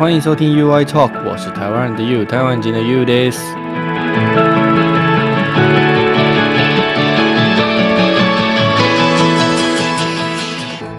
[0.00, 3.38] 欢迎收听 UI Talk，我是台湾人的 You，台湾人的 You です。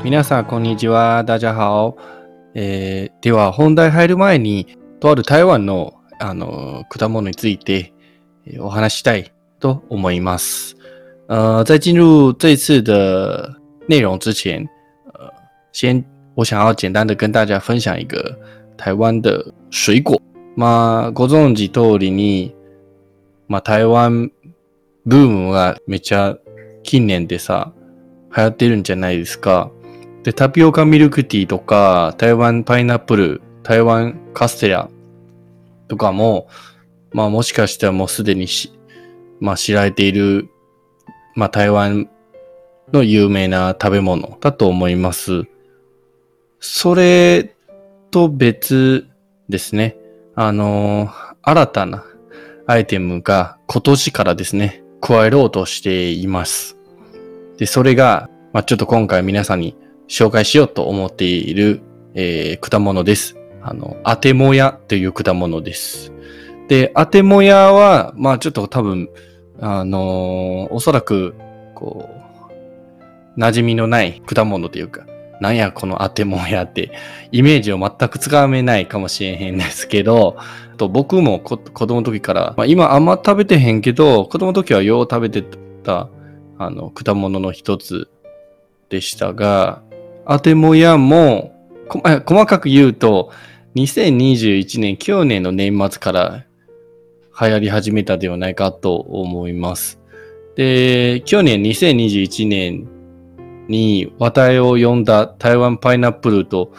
[0.04, 1.98] 皆さんこんにちは、大家好。
[2.54, 7.96] えー、では本題入る前に、とある台湾のあの果物について
[8.60, 10.76] お話したいと思います。
[11.28, 13.52] 呃，在进入这次的
[13.88, 14.64] 内容之前，
[15.14, 15.28] 呃，
[15.72, 16.06] 先
[16.36, 18.38] 我想要简单的跟大家分享一个
[18.78, 20.22] 台湾的水果。
[20.56, 22.54] まあ、ご存知通りに、
[23.48, 24.32] まあ、台湾
[25.06, 26.38] ブームがめちゃ
[26.84, 27.74] 近年でさ、
[28.36, 29.72] 流行ってるんじゃないですか。
[30.24, 34.90] で、タピオカミルクティーとか、台湾パイナップル、台湾カステラ
[35.88, 36.48] とかも、
[37.12, 38.72] まあもしかしたらもうすでにし、
[39.40, 40.50] まあ知られている、
[41.36, 42.10] まあ台湾
[42.94, 45.44] の有名な食べ物だと思います。
[46.60, 47.56] それ
[48.12, 49.08] と別
[49.50, 49.98] ですね。
[50.36, 51.10] あの、
[51.42, 52.04] 新たな
[52.68, 56.78] アイテムが今年からですね、加えろうとしています。
[57.58, 59.76] で、それが、まあ、ちょっと今回皆さんに
[60.08, 61.82] 紹介しようと思っている、
[62.14, 63.38] えー、果物です。
[63.64, 66.12] あの、アテモヤという果物です。
[66.68, 69.10] で、アテモヤは、まあちょっと多分、
[69.60, 71.36] あのー、おそらく、
[71.76, 72.10] こ
[73.38, 75.06] う、馴染みのない果物というか、
[75.42, 76.92] なんやこのアテモヤって、
[77.32, 80.38] イメージを全くつかめないかもしれへんですけど、
[80.78, 85.44] と僕も子供の時から、まあ、今あんま食べてへんけど、子供の時はよう食べて
[85.84, 86.10] た、
[86.60, 88.08] あの、果物の一つ
[88.90, 89.82] でしたが、
[90.26, 91.56] あてもやも、
[91.88, 93.32] 細かく言うと、
[93.74, 96.46] 2021年、去年の年末から
[97.42, 100.00] 流行り始めたではないかと思います。
[100.56, 103.01] で、去年2021年
[103.68, 106.72] に話題を呼んだ台湾パイナップルと、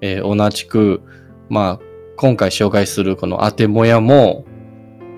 [0.00, 1.02] えー、同じく、
[1.48, 1.80] まあ、
[2.16, 4.44] 今回紹介するこのアテモヤも、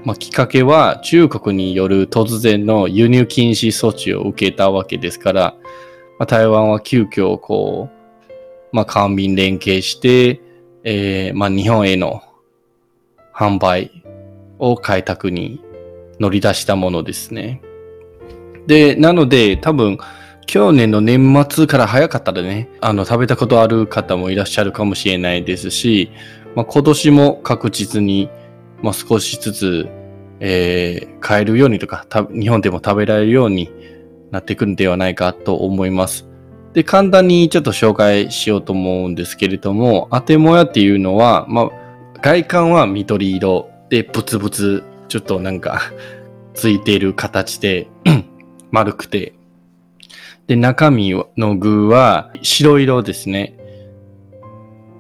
[0.05, 5.55] まあ、きっかけは中国による突然の輸入禁止措置を受けたわけですから、
[6.19, 8.31] まあ、台湾は急遽こう、
[8.73, 10.41] まあ、官民連携して、
[10.85, 12.23] えー、まあ、日本への
[13.35, 14.03] 販売
[14.59, 15.63] を開拓に
[16.21, 17.63] 乗り出したものですね。
[18.67, 19.99] で、なので多分、
[20.51, 26.11] 去年の年末から早かったらね、あの、食べたことある方もいらっしゃるかもしれないですし、
[26.57, 28.29] まあ、今年も確実に、
[28.83, 29.89] まあ、少しずつ、
[30.41, 33.71] えー、買えるようにとか、日本でも食べられるように
[34.33, 36.27] なってくるんではないかと思います。
[36.73, 41.71] で、簡単にちょっと紹介しようと思うんですけれども、アテモヤっていうのは、まあ、
[42.23, 45.81] 外観は緑色で、ブツブツ、ちょっとなんか
[46.55, 47.87] ついている形で
[48.73, 49.35] 丸くて、
[50.51, 53.57] で、中身の具は白色ですね。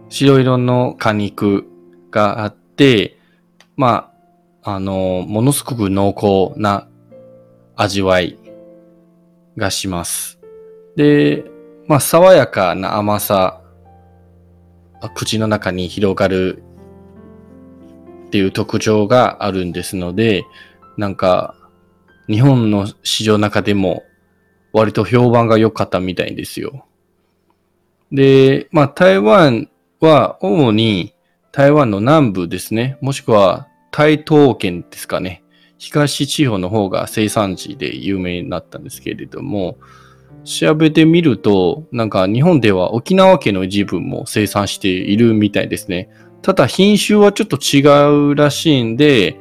[0.08, 1.66] 白色の果肉
[2.12, 3.18] があって、
[3.76, 4.12] ま
[4.62, 6.86] あ、あの、ものすごく濃厚な
[7.74, 8.38] 味わい
[9.56, 10.38] がします。
[10.94, 11.44] で、
[11.88, 13.60] まあ、爽やかな甘さ、
[15.16, 16.62] 口の中に広がる
[18.26, 20.44] っていう特徴があるんですので、
[20.96, 21.56] なんか、
[22.28, 24.04] 日本の市場の中でも
[24.72, 26.86] 割と評判が良かったみたいですよ。
[28.12, 29.68] で、まあ、台湾
[30.00, 31.14] は主に
[31.52, 35.42] 台湾の南部ですね、もしくは台東県ですかね。
[35.78, 39.78] 東地方の方が生産地で有名になったんですけれども、
[40.44, 46.08] 調べてみると、なんか日本では沖縄県の一部も生産しているみたいですね。
[46.42, 49.38] ただ品種はちょっと違うらしいんで、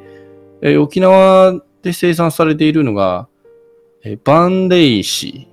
[0.62, 3.28] え沖縄で生産されているのが、
[4.24, 5.48] バンデイシ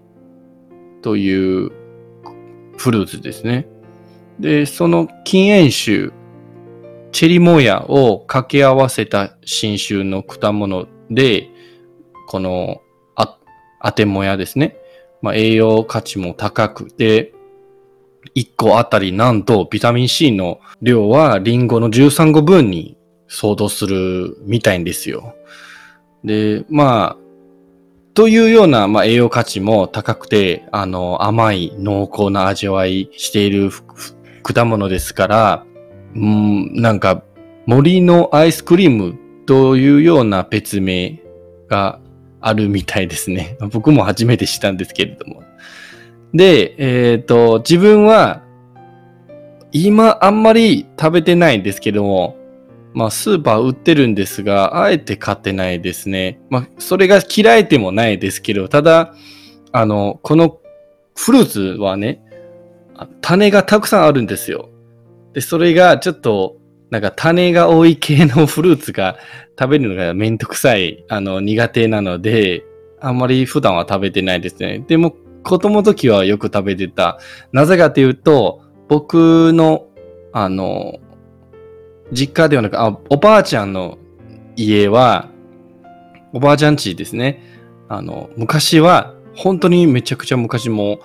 [1.02, 1.72] という
[2.78, 3.68] フルーツですね。
[4.40, 6.12] で、その禁煙種、
[7.12, 11.50] チェリモヤを掛け合わせた新種の果物で、
[12.28, 12.82] この
[13.16, 13.38] あ、
[13.80, 14.78] アテモヤですね。
[15.22, 17.34] まあ、栄養価値も高くて、
[18.36, 25.36] 1個あたりなんとビタミン C の量はリンゴの13個分に相当するみたいんですよ。
[26.24, 27.27] で、まあ、
[28.18, 33.70] というような、まあ、栄養価値も高くて、あの、甘い濃厚な味わいしている
[34.42, 35.66] 果物ですから、
[36.16, 37.22] うん、なんか
[37.68, 41.22] 森のアイスクリームというような別名
[41.68, 42.00] が
[42.42, 43.56] あるみたいですね。
[43.72, 45.44] 僕も初めて知ったんですけれども。
[46.34, 48.42] で、えっ、ー、と、自分は
[49.72, 52.36] 今あんまり食べてないんですけども、
[52.98, 56.40] まあスーパー売ってるんですが、あえて買ってないですね。
[56.50, 59.14] まあそれが嫌いでもないですけど、ただ、
[59.72, 60.60] あの、この
[61.16, 62.24] フルーツはね、
[63.22, 64.70] 種がたくさんあるんですよ。
[65.34, 66.58] で、それがちょっと、
[66.90, 69.20] なんか種が多い系のフルーツが
[69.60, 72.66] 食べるのがめんどくさい、あの、苦手なので、
[73.00, 74.84] あんまり普段は食べてないですね。
[74.88, 77.20] でも、子供の時はよく食べてた。
[77.52, 79.86] なぜかというと、僕の、
[80.34, 80.96] あの、
[82.12, 83.98] 実家ではなく、あ、おばあちゃんの
[84.56, 85.30] 家は、
[86.34, 87.42] おばあちゃん家ですね。
[87.90, 91.00] あの、昔は、本当にめちゃくちゃ昔も、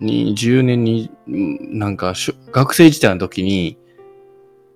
[0.00, 2.14] 20年に、なんか、
[2.52, 3.78] 学生時代の時に、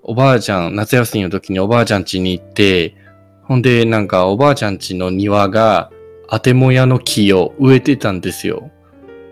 [0.03, 2.95] おばあちゃん、夏休みの時におばあちゃん家に行って、
[3.43, 5.91] ほんで、なんか、おばあちゃん家の庭が、
[6.29, 8.71] あてもやの木を植えてたんですよ。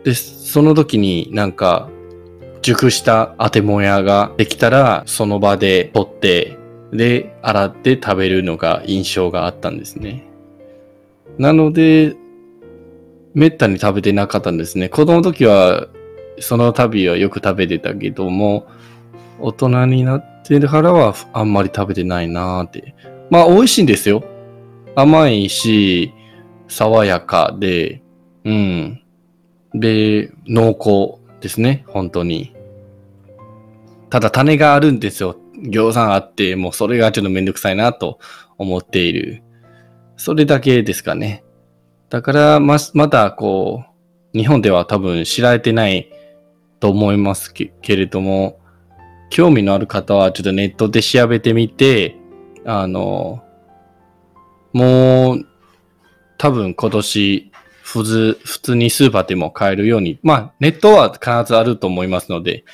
[0.05, 1.91] で、その時になんか、
[2.63, 6.57] 熟したあてもやができたら、その場で取って、
[6.93, 10.29] で、洗って食べるのが印象があったんですね。
[11.39, 12.15] なので、
[13.35, 14.89] めったに食べてなかったんですね。
[14.89, 15.89] 子供の時は、
[16.39, 18.67] その旅はよく食べてたけども、
[19.41, 22.95] 大人になってからはあんまり食べてないなーって。
[23.31, 24.23] まあ、美味しいんですよ。
[24.95, 26.13] 甘いし、
[26.69, 28.03] 爽やかで、
[28.45, 29.03] うん。
[29.75, 31.85] で、濃厚ですね。
[31.89, 32.55] 本当に。
[34.09, 35.37] ただ種があるんですよ。
[35.65, 38.19] 餃子あって、もうそれがちょっとめんどくさいなと
[38.57, 39.43] 思っている。
[40.17, 41.45] それだけですかね。
[42.09, 43.85] だから、ま、まだこ
[44.35, 46.11] う、日本では多分知られてない
[46.81, 48.61] と思いますけれども、
[49.31, 52.17] 興味のある方はちょっとネットで調べてみて、
[52.65, 53.43] あの、
[54.73, 55.47] もう、
[56.39, 57.52] 多分今年、
[57.93, 62.65] 普通、普通にスーパーでも買えるように、まあ、ネットは必ずあると思いますので、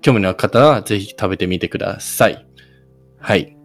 [0.00, 2.44] 興味のある方はぜひ食べてみてください。
[3.20, 3.56] はい。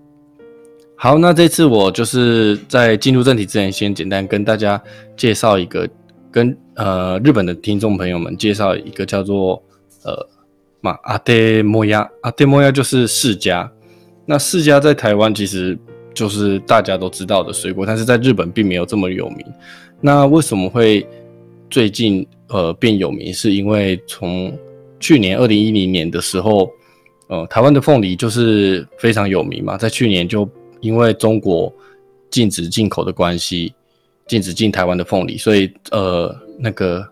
[0.95, 4.79] 好，那这次我就是在进入正题之前，先简单跟大家
[5.15, 5.89] 介绍一个，
[6.31, 9.59] 跟呃日本的听众朋友们介绍一个叫做
[10.03, 10.13] 呃
[10.81, 11.33] 嘛阿德
[11.63, 13.67] 摩亚，阿德摩亚就是释迦。
[14.27, 15.75] 那释迦在台湾其实
[16.13, 19.43] 就是大家都知道的水果，但是在日本并没有这么有名。
[20.01, 21.05] 那为什么会
[21.69, 23.33] 最近呃变有名？
[23.33, 24.51] 是因为从
[24.99, 26.69] 去年二零一零年的时候，
[27.27, 30.47] 呃台湾的凤梨就是非常有名嘛，在去年就。
[30.79, 31.73] 因为中国
[32.29, 33.73] 禁止进口的关系，
[34.27, 37.03] 禁止进台湾的凤梨，所以呃，那个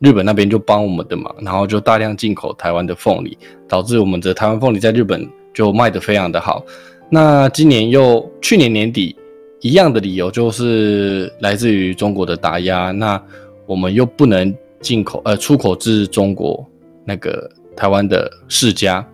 [0.00, 3.38] 日本那边就帮我们的忙，然后就大量进口台湾的凤梨，
[3.68, 5.24] 导致我们的台湾凤梨在日本
[5.54, 6.66] 就卖得非常的好。
[7.08, 9.14] 那今年又去年年底
[9.60, 13.20] 一样的理由，就是来自于中国的打压，那
[13.66, 16.64] 我们又不能进口呃出口至中国
[17.04, 19.06] 那个台湾的世家，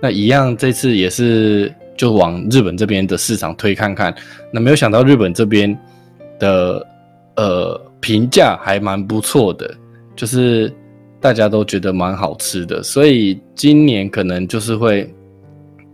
[0.00, 1.72] 那一样这次也是。
[1.96, 4.14] 就往日本这边的市场推看看，
[4.50, 5.78] 那没有想到日本这边
[6.38, 6.86] 的
[7.36, 9.70] 呃评价还蛮不错的，
[10.16, 10.72] 就是
[11.20, 15.12] 大家都觉得蛮好吃的，所以今年可能就是会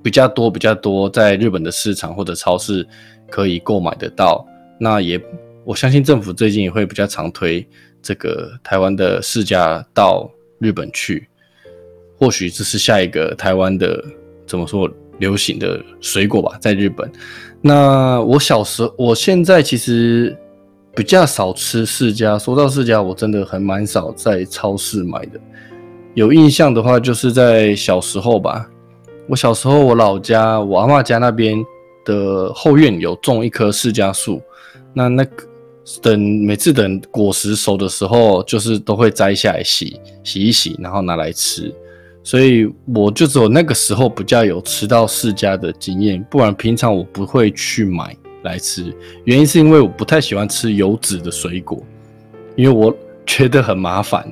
[0.02, 2.86] 比较多比较多在日本的市场或者超市
[3.30, 4.46] 可以购买得到。
[4.78, 5.20] 那也
[5.64, 7.66] 我相信政府最近也会比较常推
[8.02, 11.28] 这个台湾的市价到日本去，
[12.18, 14.04] 或许这是下一个台湾的
[14.46, 14.90] 怎么说？
[15.18, 17.10] 流行的水果吧，在日本。
[17.62, 20.36] 那我小时候，我现在其实
[20.94, 22.38] 比较少吃释迦。
[22.38, 25.40] 说到释迦，我真的很蛮少在超市买的。
[26.12, 28.68] 有印象的话，就是在小时候吧。
[29.28, 31.56] 我小时候，我老家，我阿妈家那边
[32.04, 34.40] 的后院有种一棵释迦树。
[34.94, 35.44] 那那个
[36.00, 41.74] 等每次等果实熟的时候，就是都会摘下来洗洗一洗，然后拿来吃。
[42.22, 48.92] 所以我就只有那个时候比较有吃到释迦的经验，不然平常我不会去买来吃。
[49.24, 51.84] 原因是因为我不太喜欢吃有籽的水果，
[52.56, 54.24] 因为我觉得很麻烦，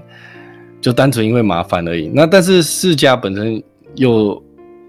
[0.80, 2.08] 就单纯因为麻烦而已。
[2.12, 3.62] 那但是释迦本身
[3.94, 4.42] 又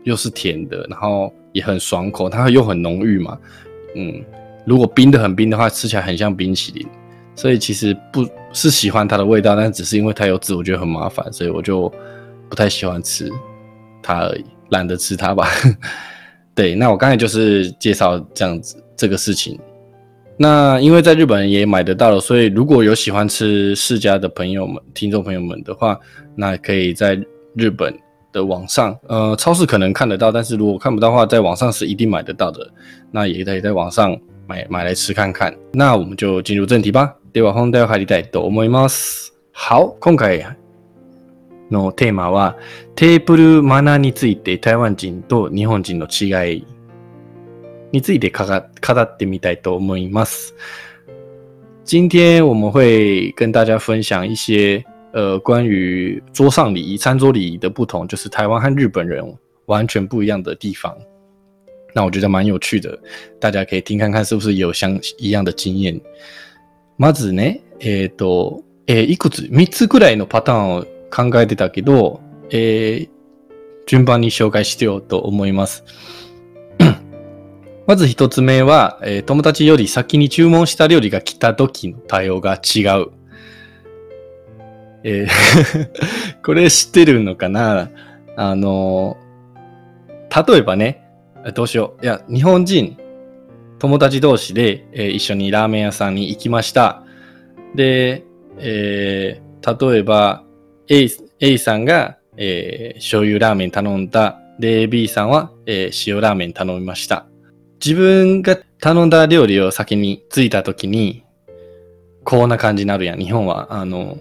[0.05, 3.38] 又是甜的，然后也很爽口，它又很浓郁嘛。
[3.95, 4.24] 嗯，
[4.65, 6.88] 如果冰的很冰的话，吃起来很像冰淇淋。
[7.35, 11.93] 所以其实不是喜欢它的味道，但只是因为它有籽，我觉得很麻烦，所以我就。
[12.47, 13.27] 不太喜欢吃
[14.03, 15.47] 它而已，懒得吃它吧。
[16.53, 19.59] 对，那我刚才就是介绍这样子这个事情。
[20.38, 26.00] 那因为在日本也买得到了，所以如果有喜欢吃世家的朋友们、听众朋友们的话，
[26.35, 27.19] 那可以在
[27.55, 27.91] 日本
[28.36, 32.70] 的网上，呃，超市可能看得到，但是如果看不到的话，在网上是一定买得到的。
[33.12, 35.56] 那也可以在网上买买来吃看看。
[35.72, 37.15] 那我们就进入正题吧。
[37.32, 39.32] では本題を入りたいと思います。
[39.54, 40.46] 好，今回。
[41.72, 42.56] のテーマは、
[42.96, 46.65] テーブルマナーについて台湾人と日本人の違い
[47.92, 50.54] についてかが語ってみたいと思います。
[51.84, 54.84] 今天我们会跟大家分享一些
[55.15, 59.24] 呃关于桌上礼仪、餐桌礼仪的不同，就是台湾和日本人
[59.65, 60.95] 完全不一样的地方。
[61.93, 63.00] 那我觉得蛮有趣的，
[63.39, 66.01] 大家可以听看看是不是有相一样的经验。
[66.98, 72.19] まずね、えっ、ー、と、えー、いくつ、三つくらいのパターンを考えてたけど、
[72.50, 73.10] えー、
[73.88, 75.86] 順番に紹介してようと思います。
[77.88, 83.14] まず一つ目は、えー、友達より先に注文した料理が来た時の対応が違う。
[85.07, 87.91] えー これ知ってるのかな？
[88.35, 89.17] あの
[90.47, 91.07] 例えばね、
[91.53, 92.03] どうしよう。
[92.03, 92.97] いや、日本人、
[93.79, 97.03] 友達同士で、えー、一緒にラーメン屋さんに行きました。
[97.75, 98.25] で、
[98.57, 100.43] えー、例えば
[100.89, 101.07] A,
[101.39, 104.39] A さんが、えー、醤油ラーメン頼んだ。
[104.59, 107.27] で、B さんは、えー、塩ラーメン頼みました。
[107.83, 111.24] 自分が頼んだ料理を先に着いた時に、
[112.24, 113.19] こんな感じになるやん。
[113.19, 114.17] 日本は、あの、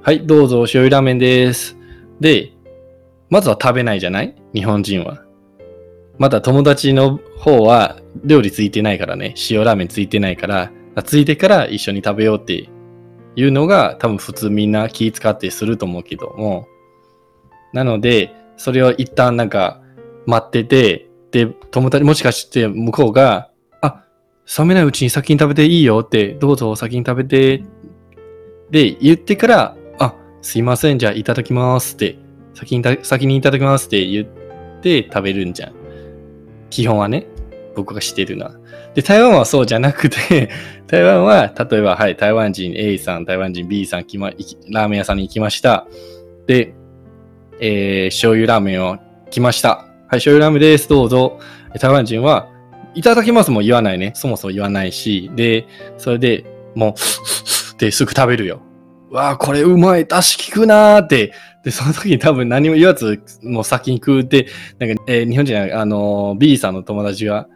[0.00, 1.76] はい、どうぞ、醤油ラーメンです。
[2.20, 2.52] で、
[3.30, 4.34] まずは食べないじゃない？
[4.54, 5.24] 日本人は。
[6.18, 10.72] まだ友達の方は料理ついてないからね、塩ラーメンついてないから、
[11.04, 12.70] ついてから一緒に食べようって
[13.34, 16.68] いうのが多分普通みんな気使ってすると思うけども、
[17.72, 19.82] なので、それを一旦なんか
[20.26, 23.50] 待ってて、で、友達、もしかして向こうが、
[23.82, 24.04] あ、
[24.58, 27.64] 冷めないうちに先に食べていいよって、どうぞ先に食べて、
[28.70, 29.74] で、言ってから、
[30.48, 32.16] すいません、じゃあいただきますって、
[32.54, 34.26] 先に先にいただきますって言っ
[34.80, 35.74] て食べるんじゃん。
[36.70, 37.26] 基本はね、
[37.76, 38.54] 僕がしてるのは。
[38.94, 40.48] で、台湾はそうじゃなくて、
[40.88, 44.30] 台湾は、例えば、はい、台湾人 A さん、台湾人 B さん来ま、
[44.70, 45.86] ラーメン屋さんに行きました。
[46.46, 46.72] で、
[47.60, 48.96] えー、醤油ラーメンを
[49.30, 49.68] 来ました。
[49.68, 51.40] はい、醤油ラーメンです、どうぞ。
[51.78, 52.48] 台湾人は、
[52.94, 54.12] いただきますも言わないね。
[54.14, 55.30] そもそも言わないし。
[55.36, 55.66] で、
[55.98, 56.94] それでもう、
[57.74, 58.62] ってすぐ食べるよ。
[59.10, 61.32] わあ、これうまい、出し効くなーって。
[61.64, 64.46] で、その時に多分何も言わず、もう先に食うて、
[64.78, 67.48] なんか、えー、日本人じゃない、あのー、B さんの友達が、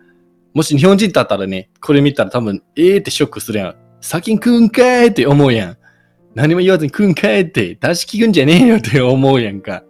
[0.54, 3.76] もし日本人だったらね、これ見たら多分、えーってショックするやん。
[4.00, 5.76] 先に食うんかーって思うやん。
[6.35, 9.82] 何も言わずに食うんかーって、出し効くんじゃねえよって思うやんか。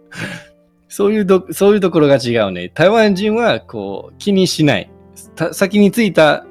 [0.89, 2.69] そういうど、そういうところが違うね。
[2.69, 4.91] 台湾人は、こう、気にしない。
[5.51, 6.45] 先についた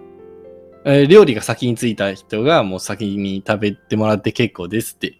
[0.85, 5.19] えー、料理が先についた人がもう先に食べてもらって結構ですって、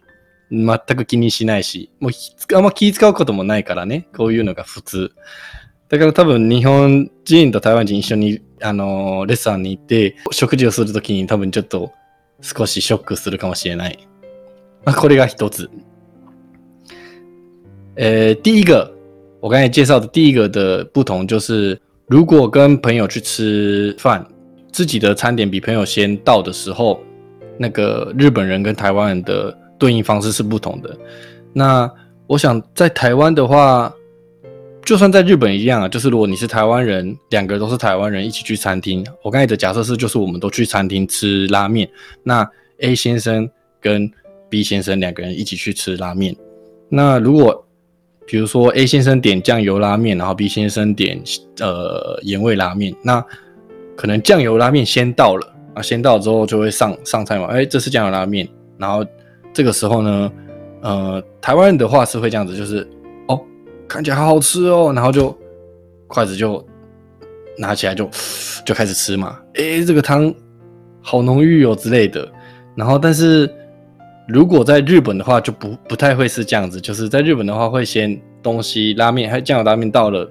[0.51, 2.11] 全く気にしないし、もう
[2.55, 5.11] あんま気使うこともないからね、こういうのが普通。
[5.89, 11.93] だから多分日本人と台湾人一緒に、あのー、レストランに行って食事をするときに多分ちょっと
[12.41, 14.07] 少しショックするかもしれない。
[14.85, 15.69] まあ、これが一つ。
[17.95, 18.91] 呃，第一个，
[19.39, 24.27] 我刚才介绍的第一个的不同就是，如果跟朋友去吃饭，
[24.73, 26.99] 自己的餐点比朋友先到的时候，
[27.57, 30.97] 那个日本人跟台湾人的对应方式是不同的。
[31.53, 31.89] 那
[32.25, 33.93] 我想在台湾的话，
[34.83, 41.87] 就算在日本一样啊，就是如果你是台湾人，两个都是台湾人一起去餐厅，我刚才的假设是，就是我们都去餐厅吃拉面，
[42.23, 42.45] 那
[42.79, 43.47] A 先生
[43.79, 44.11] 跟
[44.49, 46.35] B 先生两个人一起去吃拉面。
[46.89, 47.63] 那如果
[48.25, 51.21] 比如说 A 先生点酱油拉面，然后 B 先生点
[51.59, 53.23] 呃盐味拉面，那
[53.95, 57.45] 可能酱油拉面先到了啊，先到之后就会上上菜嘛。
[57.47, 58.47] 哎，这是酱油拉面。
[58.77, 59.05] 然后
[59.53, 60.31] 这个时候呢，
[60.81, 62.87] 呃，台湾人的话是会这样子，就是
[63.27, 63.39] 哦，
[63.87, 65.35] 看起来好好吃哦，然后就
[66.07, 66.65] 筷子就
[67.57, 68.09] 拿起来就
[68.65, 69.39] 就开始吃嘛。
[69.55, 70.33] 哎，这个汤
[71.01, 72.27] 好浓郁哦之类的。
[72.75, 73.47] 然后，但是
[74.27, 80.27] 如果在日本的话，就不不太会是这样子，就是在日本的话会先东西拉面，还有酱油拉面到了，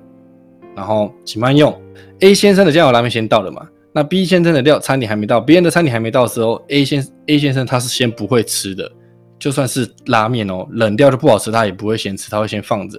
[0.74, 1.72] 然后请慢用。
[2.20, 3.68] A 先生的酱油拉面先到了嘛？
[3.94, 8.90] 那 B 先生的料餐点还没到，别人的餐点还没到的时候，A 先 A 先生他是先不会吃的，
[9.38, 12.98] 就算是拉面哦，冷掉就不好吃，他也不会先吃，他会先放着。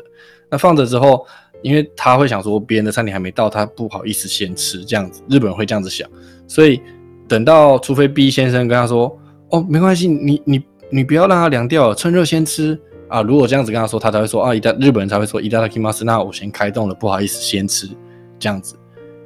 [0.52, 1.26] 那放着之后，
[1.64, 6.08] 因为他会想说别人的餐点还没到，他不好意思先吃这样子，日本人会这样子想，
[6.48, 6.80] 所以
[7.28, 9.20] 等到除非 B 先生跟他说，
[9.50, 13.24] 哦，没关系，你你你不要让它凉掉，趁热先吃啊。
[13.24, 17.90] 如果这样子跟他说，他才会说啊，一旦日本人才会说一旦他 kimas，那我先开动了，不好意思先吃
[18.38, 18.76] 这样子。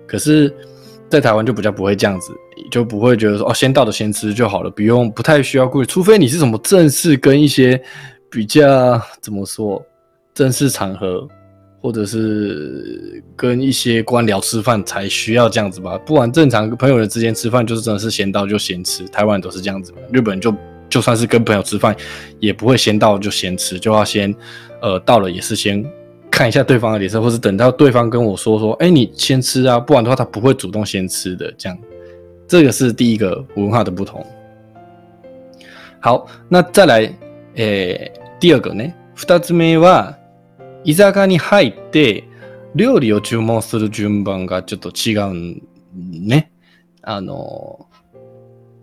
[0.08, 0.54] 可是，
[1.10, 2.32] 在台湾就比较不会这样子，
[2.72, 7.82] 就不会觉得说哦，先到的先吃就好了，不用不太需要顾虑，除非你是什么正式跟一些
[8.30, 9.84] 比较怎么说
[10.34, 11.28] 正式场合，
[11.82, 15.98] 或者是跟一些官僚吃饭才需要这样子吧。
[16.06, 19.94] 不然正常朋友的之间吃饭就是真的是先到就先吃，台湾都是这样子。
[20.12, 20.54] 日本就
[20.90, 21.96] 就算是跟朋友吃饭，
[22.40, 24.34] 也不会先到就先吃，就要先
[24.82, 25.86] 呃到了也是先。
[26.38, 31.52] 看一下对方的脸色，或是等到对方跟我说说，哎，你先吃啊，不然的话他不会主动先吃的。
[31.58, 31.76] 这样，
[32.48, 34.24] 这个是第一个文化的不同。
[36.00, 37.12] 好，那再来，
[37.56, 38.84] 诶，第二个呢？
[39.16, 40.16] 二つ目は
[40.84, 42.24] 居酒屋に入って
[42.76, 45.60] 料理を注文する順番がちょっと違う
[45.96, 46.52] ね。
[47.02, 47.88] あの、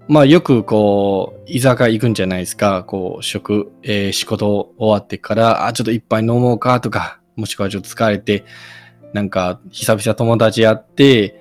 [0.09, 2.83] まあよくこう、居酒屋行くんじゃないですか。
[2.83, 8.45] こう、食、えー、仕事終わってから、あ、ちょっと一杯飲もうかとか、もしくはちょっと疲れて、
[9.13, 11.41] なんか久々友達やって、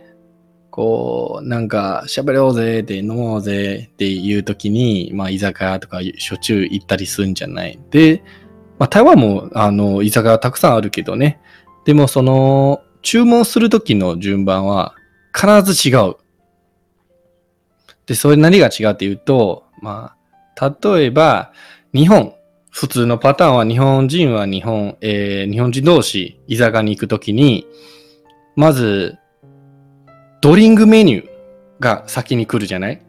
[0.69, 7.79] こう、なんか喋ろうぜって飲もうぜっていう時に、まあ居酒屋とかしょっちゅう行ったりするんじゃない。
[7.91, 8.23] で、
[8.79, 11.39] まあ台湾もあの居酒屋たくさんあるけどね。
[11.85, 14.95] でもその注文する時の順番は
[15.35, 16.15] 必ず違う。
[18.05, 20.15] で、それ何が違うっていうと、ま
[20.59, 21.51] あ、例えば、
[21.93, 22.33] 日本、
[22.74, 27.68] 普通のパターンは日本人は日本、えー、日本人同士、居酒屋に行くときに、
[28.56, 29.15] まず、
[30.42, 31.30] ドリンクメニュー
[31.80, 33.06] が先に来るじゃない？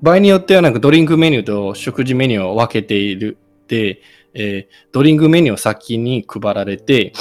[0.00, 3.36] 場合によってはなんかドリンクメニューと食事メニューを分けている。
[3.68, 4.00] で、
[4.32, 7.12] えー、ドリンクメニューを先に配られて、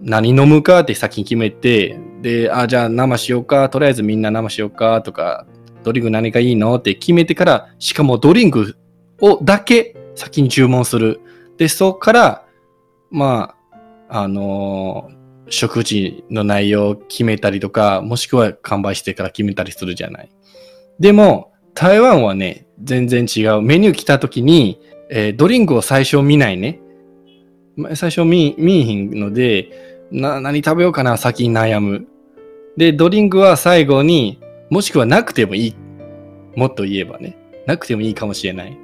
[0.00, 5.46] 何飲むかって先に決めて、で、あ、じゃあ生しようか、とりあえずみんな生しようかとか、
[5.84, 6.74] ドリンク何がいいの？
[6.76, 8.74] って決めてから、しかもドリンク
[9.20, 11.20] をだけ先に注文する。
[11.56, 12.46] で、そこから、
[13.10, 13.54] ま
[14.08, 20.30] あ、あのー、食事の内容を決めたりとか、もしくは完売してから決めたりするじゃない。
[20.98, 23.62] でも、台湾はね、全然違う。
[23.62, 26.80] メニュー来た時に、えー、ドリンクを最初見ないね。
[27.94, 32.06] 最初見、見えひんので、な、何食べようかな、先に悩む。
[32.76, 34.40] で、ドリンクは最後に、
[34.70, 35.76] もしくはなくてもいい。
[36.56, 37.36] もっと言えばね。
[37.66, 38.78] なくてもいいかもしれない。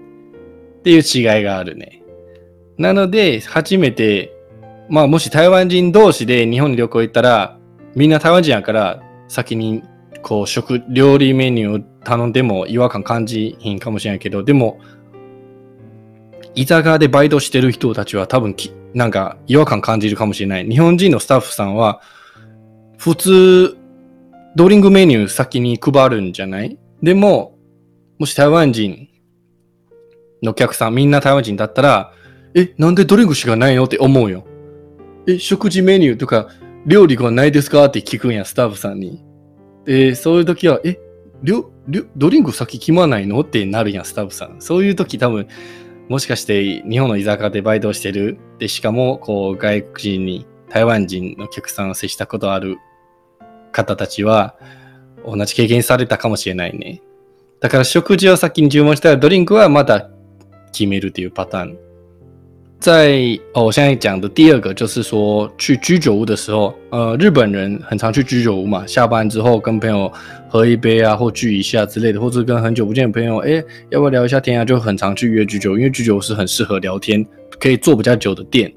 [0.86, 2.00] っていう違いがあるね。
[2.78, 4.32] なので、初めて、
[4.88, 7.58] まあもし台湾人同士で日本に旅行行ったら、
[7.96, 9.82] みんな台湾人やから、先に
[10.22, 14.78] こう食、料理メニュー頼んでも違和感感じひんかもしれないけど、でも、
[16.54, 20.68] 居酒屋でバイトしてる人たちは多分き、なんか違和感感じるかもしれない。
[20.68, 22.00] 日本人のスタッフさんは、
[22.96, 23.76] 普通、
[24.54, 26.78] ドリンクメニュー先に配るんじゃない？
[27.02, 27.58] でも、
[28.20, 29.08] もし台湾人
[30.46, 32.12] のお客さん、みんな台湾人だったら、
[32.54, 34.46] え、なんでドリンクしかないのって思うよ。
[35.28, 36.48] え、食事メニューとか
[36.86, 39.22] 料理がないですかって聞くんや、スタッフさんに。
[39.84, 40.98] で、そういう時は、え、
[41.42, 44.56] りょりょドリンク先決まないのってなるやん、スタッフさん。
[44.60, 45.48] そういう時多分、
[46.08, 48.38] もしかして日本の居酒屋でバイトしてる。
[48.58, 52.78] で、しかも、こう、外国人に、台湾人のお客さんを接したことある
[53.72, 54.56] 方たちは、
[55.24, 57.02] 同じ経験されたかもしれないね。
[57.60, 60.10] だから食事を先に注文したらドリンクはまだ
[60.75, 61.77] 決めるというパターン。
[62.79, 70.11] 在哦，我现在讲的第二个就是说，去居酒屋的时候，呃，日本人很常去居酒屋嘛，下班之后跟朋友
[70.49, 74.65] 喝一杯啊，或聚一下之类的，或者跟很久不见的朋友，哎，要不要聊一下天啊？
[74.65, 77.23] 就很常去约居酒，因为居酒屋是很适合聊天，
[77.59, 78.73] 可以坐比较久的店。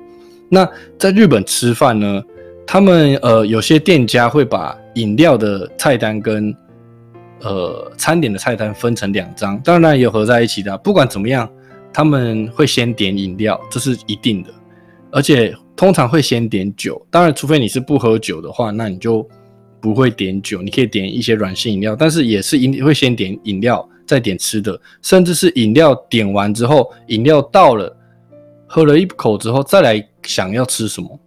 [0.51, 2.23] 那在日本吃饭呢，
[2.67, 6.55] 他们呃有些店家会把饮料的菜单跟
[7.41, 10.77] 呃餐点的菜单分成两张，当然也有合在一起的。
[10.77, 11.49] 不管怎么样。
[11.92, 14.50] 他们会先点饮料，这是一定的，
[15.12, 17.04] 而且通常会先点酒。
[17.10, 19.28] 当然，除非你是不喝酒的话，那你就
[19.82, 20.62] 不会点酒。
[20.62, 27.96] 你可以点一些软性饮料，但是也是一会先点饮料，再点吃的，甚至是饮料点完之后，饮料到了，
[28.68, 31.20] 喝了一口之后，再来想要吃什么，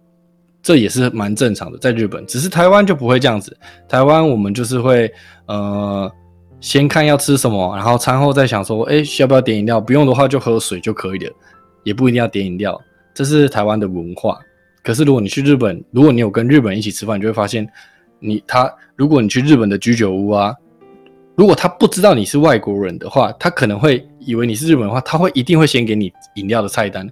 [0.61, 1.77] 这也是蛮正常的。
[1.77, 3.55] 在日本，只是台湾就不会这样子。
[3.89, 5.11] 台湾我们就是会，
[5.47, 6.11] 呃。
[6.63, 9.81] 先看要吃什么，然后餐后再想说，哎，需要不要点饮料？
[9.81, 11.29] 不用的话就喝水就可以了，
[11.83, 12.79] 也不一定要点饮料。
[13.13, 14.39] 这是台湾的文化。
[14.81, 17.67] 可是如果你去日本，如果你有跟日本一起吃饭，你就会发现，
[18.17, 20.55] 你他如果你去日本的居酒屋啊，
[21.35, 27.05] 如果他不知道你是外国人的话，他可能会以为你是日本的话，他会一定会先给你饮料的菜单，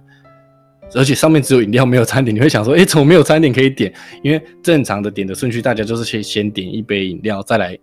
[0.94, 2.34] 而且上面只有饮料没有餐点。
[2.34, 3.92] 你会想说，哎，怎么没有餐点可以点？
[4.22, 7.78] 因为正常的点的顺序，大家就是先先点一杯饮料，再来。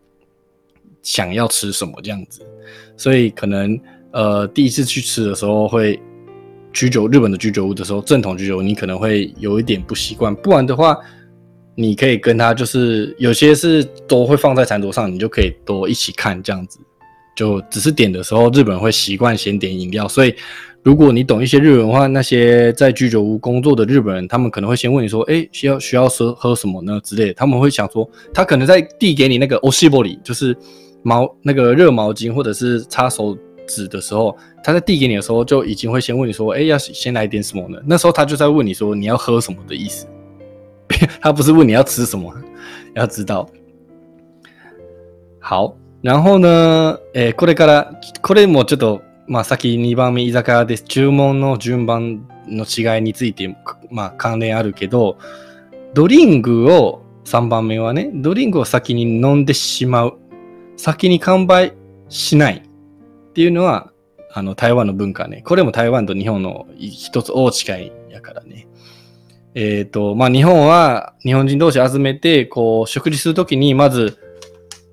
[1.02, 2.42] 想要吃什么这样子，
[2.98, 3.80] 所以可能
[4.12, 6.00] 呃第一次去吃的时候会
[6.72, 10.36] 居酒日本的居酒屋的时候，正统居酒屋你可能会有一点不习惯。
[10.36, 10.98] 不然的话，
[11.74, 16.78] 你可以跟他就是有些是都会放在餐桌上，你就可以多一起看这样子。
[17.36, 20.36] 就只是点的时候，日本会习惯先点饮料，所以
[20.84, 30.56] 如果你懂一些日文的话，那些在居酒屋工作的日本人，他们可能会先问你说：“哎，需要需要喝喝什么呢？”之类，他们会想说，他可能在递给你那个 o s h i b o 就是。
[31.04, 40.08] 毛那个热毛巾或者是擦手纸的时候，他在递给你的时候就已经会先问你说：“哎，要先来点什么呢？”那时候他就在问你说：“你要喝什么的意思？”
[41.22, 42.34] 他不是问你要吃什么，
[42.96, 43.48] 要知道。
[45.40, 53.56] 好，然后呢，えこれからこれもちょっとまあ先2番目居酒屋で注文の順番の違いについて
[53.92, 55.18] まあ関連あるけど、
[55.94, 60.18] ドリンクを3番目はね、ドリンクを先に飲んでしまう。
[60.80, 61.74] 先に完売
[62.08, 63.92] しないっていうのは、
[64.32, 65.42] あの、台湾の文化ね。
[65.42, 68.70] これも台湾と日本の一つ大違いやからね。
[69.56, 74.18] えっ、ー、と、まあ、日本は日本人同士集めて、こう、食事するときに、まず、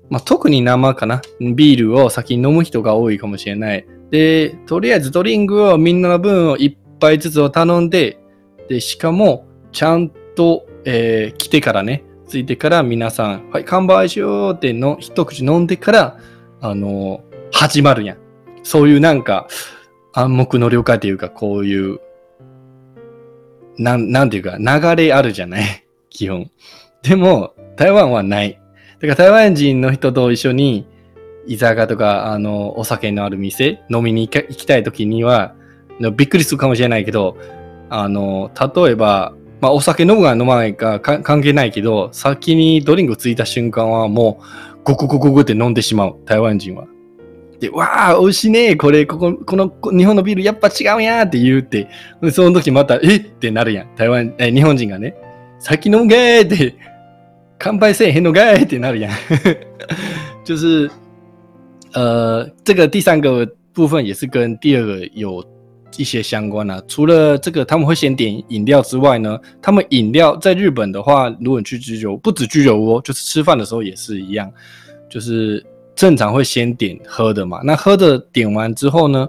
[0.09, 1.21] まあ、特に生かな。
[1.39, 3.87] ビールを先に飲む人が多いかもしれない。
[4.11, 8.19] で、とりあえずドリンクをみんなの分を一杯ずつを頼んで、
[8.67, 16.19] で、しかも、ちゃんと、えー、来てからね、ついてから皆さん、はい、乾杯しようっての一口飲んでから、
[16.61, 18.17] あの、始まるやん。
[18.63, 19.47] そういうなんか、
[20.13, 21.99] 暗黙の了解というか、こういう、
[23.77, 25.85] なん、なんていうか、流れあるじゃない？
[26.09, 26.49] 基本。
[27.03, 28.59] でも、台湾はない。
[28.99, 30.85] だから台湾人の人と一緒に、
[31.45, 35.53] 居酒屋とか、あの、お酒のある店、飲みに行きたい時には、
[36.15, 37.37] びっくりするかもしれないけど、
[37.89, 46.85] あの、例えば、まあ、お酒飲むか飲まないか関係ないけど、先にドリンクついた瞬間はもう、ゴクゴクゴクって飲んでしまう、台湾人は。
[47.59, 48.75] で、わあ、美味しいね。
[48.75, 51.87] これ、ここ、この日本のビールやっぱ違うやんって言うて、
[52.31, 53.19] その時また、えっ？
[53.19, 53.95] てなるやん。
[53.95, 55.15] 台湾、え、日本人がね。
[55.59, 56.75] 先飲むげーって、
[57.57, 59.11] 乾杯せえへんのがいってなるやん。
[60.45, 60.89] 就是，
[61.93, 65.43] 呃，这个第三个部分也是跟第二个有
[65.97, 66.81] 一些相关啊。
[66.87, 74.51] 除了这个他们会先点饮料之外呢，他们饮料在日本的话，如果你去居酒，不止居酒屋，就是吃饭的时候也是一样，
[75.09, 75.65] 就是。
[75.97, 79.27] 正常会先点喝的嘛，那喝的点完之后呢，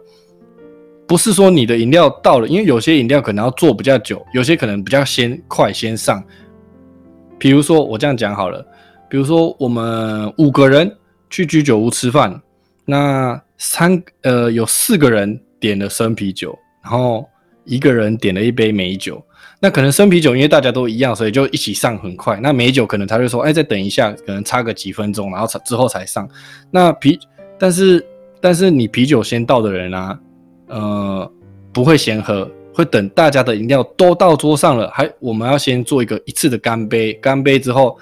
[1.07, 6.23] 不是说你的饮料到了，因为有些饮料可能要做比较久，有些可能比较先快先上。
[7.39, 8.63] 比如说我这样讲好了，
[9.09, 10.95] 比如说我们五个人
[11.31, 12.39] 去居酒屋吃饭，
[12.85, 17.29] 那三呃有四个人点了生啤酒，然后
[17.65, 19.23] 一个人点了一杯美酒。
[19.61, 22.39] 那可能生啤酒，因为大家都一样，所以就一起上很快。
[22.41, 26.29] 那美酒可能他就说，哎，再等一下，可能差个几分钟，然后才之后才上。
[26.71, 27.19] 那啤，
[27.59, 28.07] 但是
[28.41, 30.19] 但是你啤酒先到的人啊，
[30.69, 31.33] 呃，
[31.73, 37.13] 不会先喝，会等大家的饮料都到桌上了，还我们要先做一个一次的干杯。
[37.15, 37.99] 干杯之后，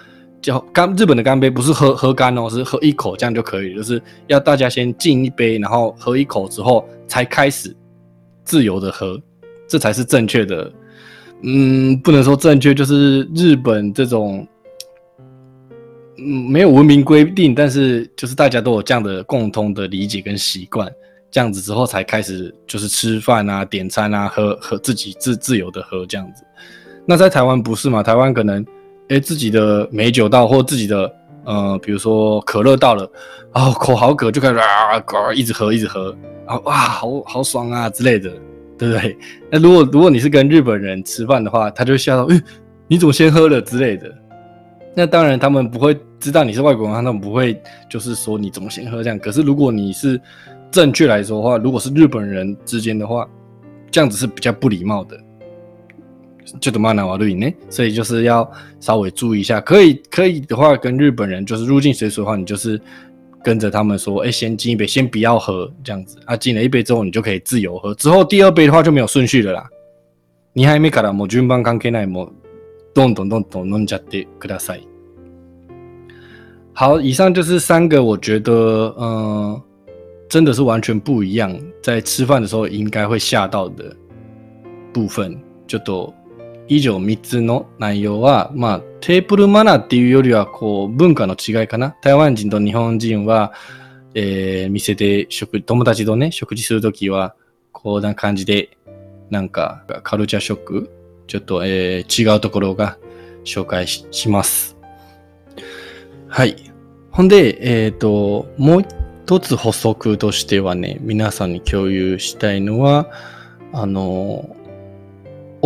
[0.47, 7.77] 叫干日本的干杯不是喝喝干哦，是喝一口这样就可以，就是要大家先敬一杯，然后喝一口之后才开始
[8.45, 9.21] 自由的喝，
[9.67, 10.73] 这才是正确的。
[11.43, 14.47] 嗯，不能说正确，就是日本这种，
[16.17, 20.89] 嗯，没有文明规定，但是就是大家都有这样的共通的理解跟习惯，
[21.29, 26.45] 这样子之后才开始就是吃饭啊、点餐啊、喝喝自己自自由的喝这样子。
[27.05, 28.01] 那在台湾不是嘛？
[28.01, 28.65] 台湾可能
[29.09, 31.13] 哎自己的美酒到或自己的
[31.45, 33.11] 呃，比如说可乐到了，
[33.55, 35.03] 然后口好渴就开始啊，
[35.35, 36.17] 一直喝一直喝，
[36.47, 38.31] 然后哇，好好爽啊之类的。
[38.79, 39.17] 对不对？
[39.51, 42.39] 那如果如果你是跟日本人吃饭的话，他就笑到，哎，
[42.87, 44.15] 你怎么先喝了之类的。
[44.95, 49.19] 那当然他们不会知道你是外国人，他们不会就是说你怎么先喝这样。
[49.19, 50.21] 可是如果你是
[50.71, 53.27] 正确来说的话，如果是日本人之间的话，
[53.91, 55.19] 这样子是比较不礼貌的，
[56.60, 57.54] 就怎么拿瓦对呢？
[57.70, 59.62] 所以就是要稍微注意一下。
[59.62, 62.80] 可以可以的话，跟日本人就是入境随俗的话，你就是。
[63.44, 66.38] 跟着他们说，哎，先敬一杯，先不要喝，这样子啊。
[66.38, 67.92] 敬了一杯之后，你就可以自由喝。
[67.96, 69.68] 之后第二杯的话就没有顺序了啦。
[70.54, 72.32] 你还没からもう順番関係ないもう
[72.94, 74.88] どんどんどんどん飲んじゃってください。
[76.76, 79.60] 好，以上就是三个我觉得，嗯，
[80.30, 83.96] 真的是完全不一样，在吃饭的时候应该会吓到的
[84.94, 86.14] 部分，就都。
[86.69, 91.97] 以上3つの内容は、まあ、テーブルマナーっていうよりは、こう、文化の違いかな。
[92.03, 93.53] 台湾人と日本人は、
[94.15, 97.37] えー、店で食、友達とね、食事するときは、
[97.73, 98.77] こうな感じで、
[99.31, 100.91] なんか、カルチャーショック、
[101.27, 102.99] ちょっと、えー、違うところが
[103.45, 104.77] 紹介します。
[106.29, 106.57] はい。
[107.11, 108.85] ほんで、えっ、ー、と、もう
[109.25, 113.11] 一つ補足としてはね、皆さんに共有したいのは、
[113.73, 114.57] あの、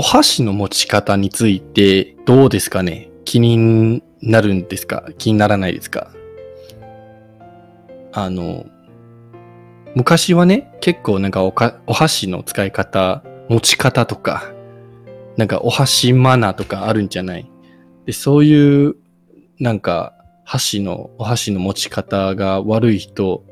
[0.01, 3.11] お箸の持ち方についてどうですかね？
[3.27, 5.07] 気になるんですか？
[5.19, 6.11] 気にならないですか？
[8.11, 8.65] あの、
[9.95, 14.51] 昔はね、結構なんかおかお箸の使い方、持ち方とか、
[15.37, 17.51] なんかお箸マナーとかあるんじゃない？
[18.07, 18.97] で、そういう
[19.59, 20.15] なんか
[20.47, 23.45] 箸の、お箸の持ち方が悪い人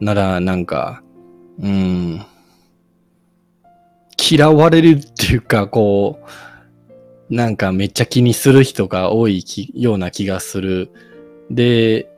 [0.00, 1.04] ならなんか、
[1.60, 2.20] うん、
[4.30, 6.20] 嫌われるっていうか、こ
[7.28, 10.90] う、なんかめっちゃ気にする人が多いような気がする。
[11.50, 12.08] で、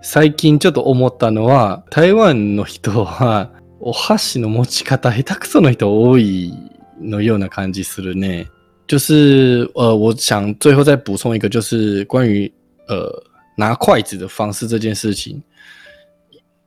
[0.00, 3.50] 最近ちょっと思ったのは、台湾の人は、
[3.84, 6.54] お箸の持ち方下手くその人多い
[7.00, 8.46] のような感じするね。
[8.86, 12.52] 就是呃，我想最后再补充一个，就是关于
[12.86, 13.10] 呃
[13.56, 15.42] 拿筷子的方式这件事情，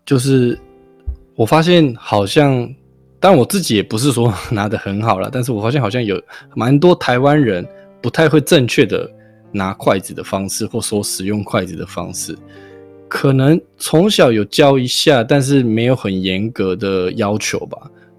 [0.06, 0.60] 就是
[1.36, 2.74] 我发现好像，
[3.20, 6.22] 但我自己也不是说 拿的很好了，但是我发现好像有
[6.56, 7.68] 蛮多台湾人
[8.02, 9.10] 不太会正确的
[9.52, 12.38] 拿筷子的方式，或说使用筷子的方式，
[13.08, 17.78] 可能从小有教一下，但是没有很严格的要求吧。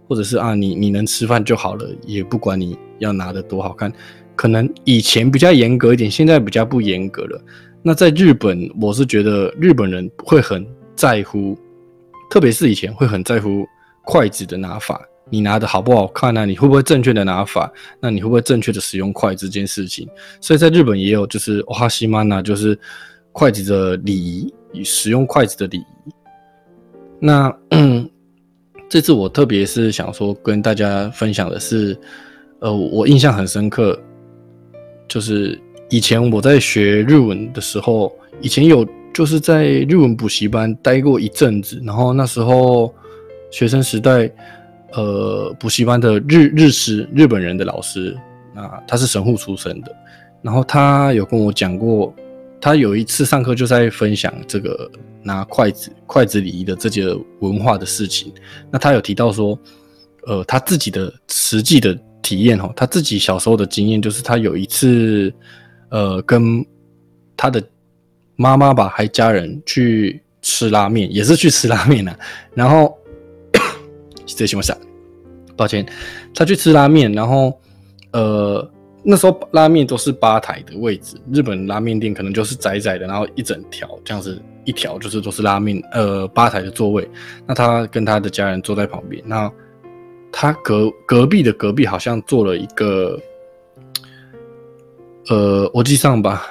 [0.09, 3.93] 或者是啊，你你能吃饭就好了，也不管你要拿的多好看。
[4.37, 7.43] 可能以前比较严格一点，现在比较不严格了。
[7.83, 11.59] 那在日本，我是觉得日本人会很在乎，
[12.31, 13.67] 特别是以前会很在乎
[14.07, 16.47] 筷子的拿法，你拿的好不好看呢？
[16.47, 17.71] 你会不会正确的拿法？
[18.01, 20.09] 那你会不会正确的使用筷子这件事情？
[20.41, 22.79] 所以在日本也有就是哦哈西曼呐，就是
[23.33, 24.17] 筷子的礼
[24.73, 26.13] 仪使用筷子的礼仪。
[27.19, 27.53] 那。
[28.89, 31.99] 这次我特别是想说跟大家分享的是，
[32.61, 34.01] 呃，我印象很深刻，
[35.09, 42.95] 就是以前我在学日文的时候，以前有就是在日文补习班待过一阵子，然后那时候
[43.51, 44.31] 学生时代，
[44.93, 48.17] 呃，补习班的日日师日本人的老师，
[48.55, 49.95] 啊，他是神户出身的，
[50.43, 52.15] 然后他有跟我讲过。
[52.59, 54.91] 他有一次上课就在分享这个
[55.23, 58.33] 拿筷子、筷子礼仪的这些文化的事情。
[58.71, 59.57] 那他有提到说，
[60.27, 65.33] 呃，他自己的实际的体验哈，他自己小时候的经验就是他有一次，
[65.91, 66.65] 呃，跟
[67.37, 67.63] 他的
[68.37, 72.17] 妈妈吧，还家人去吃拉面，也是去吃拉面呢。
[72.55, 72.96] 然后，
[74.27, 74.75] 这什么事？
[75.57, 75.87] 抱歉，
[76.35, 77.59] 他去吃拉面，然后，
[78.13, 78.71] 呃。
[79.09, 87.09] 那时候拉面都是吧台的位置，日本拉面店可能就是窄窄的，然后一整条这样子一条就是都是拉面，呃，吧台的座位。
[87.47, 89.49] 那他跟他的家人坐在旁边，那
[90.33, 93.17] 他隔隔壁的隔壁好像坐了一个，
[95.29, 96.45] 呃，我记上吧，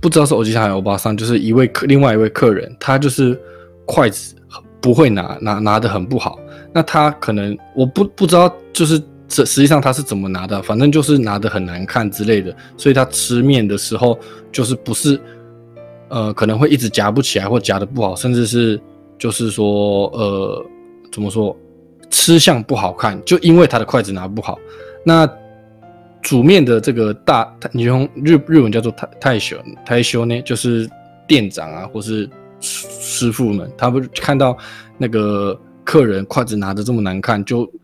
[0.00, 3.36] 不知道是我记上还是欧巴桑，就是一位客，另外一位客人，他就是
[3.84, 4.36] 筷子
[4.80, 6.38] 不会拿，拿拿的很不好。
[6.74, 9.00] 那他可能我不不知道，就是。
[9.26, 10.62] 这实际上他是怎么拿的？
[10.62, 14.16] 反正就是拿的很难看之类的，所以他吃面的时候
[14.52, 15.18] 就是不是，
[16.08, 18.78] 呃，可能会一直夹不起来，或夹的不好，甚至是
[19.18, 20.64] 就是说，呃，
[21.10, 21.56] 怎么说，
[22.10, 24.58] 吃相不好看，就因为他的筷子拿不好。
[25.02, 25.28] 那
[26.20, 29.56] 煮面的这个大，你用日日文叫做太太修
[29.86, 30.88] 太修呢，就是
[31.26, 32.28] 店长啊，或是
[32.60, 34.56] 师傅们，他不看到
[34.98, 37.70] 那个客人筷子拿的这么难看，就。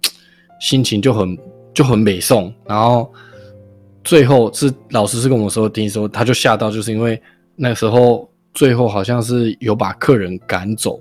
[0.61, 1.39] 心情就很
[1.73, 3.11] 就很美送，然后
[4.05, 7.19] 最后是老师是跟我说，听说他就吓到，就是因为
[7.57, 11.01] 那时候最后好像是有把客人赶走，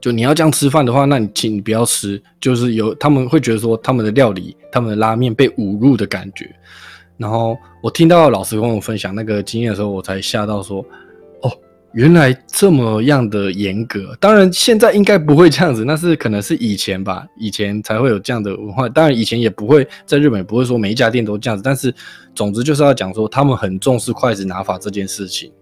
[0.00, 6.52] 就你要这样吃饭的话，那你请你不要吃，就是有他们会觉得说他们的料理、他们的拉面被侮辱的感觉。
[7.16, 10.84] 然后我听到老师跟我分享那个经验的时候，我才吓到说。
[11.94, 18.88] 原来这么样的严格，当然现在应该不会这样子，那是可能是以前吧，以前才会有这样的文化。
[18.88, 21.94] 当然以前也不会在日本也不会说每一家店都这样子，但是
[22.34, 25.52] 总之就是要讲说他们很重视筷子拿法这件事情，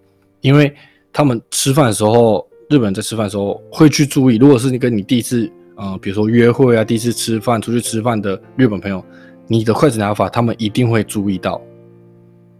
[0.41, 0.73] 因为
[1.11, 9.05] 他们吃饭的时候，日本人在吃饭的时候会去注意，如果是你跟你第一次，嗯，比如说约会啊，第一次吃饭出去吃饭的日本朋友，
[9.47, 11.61] 你的筷子拿法他们一定会注意到。